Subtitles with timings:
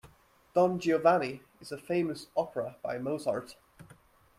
[0.55, 3.55] Don Giovanni is a famous opera by Mozart